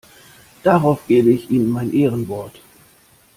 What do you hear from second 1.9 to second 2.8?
Ehrenwort!